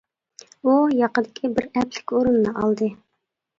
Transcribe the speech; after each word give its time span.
ئۇ 0.63 0.73
ياقىدىكى 1.01 1.53
بىر 1.59 1.69
ئەپلىك 1.69 2.17
ئورۇننى 2.19 2.57
ئالدى. 2.65 2.93